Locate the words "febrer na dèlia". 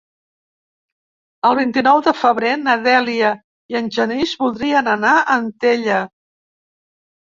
2.21-3.29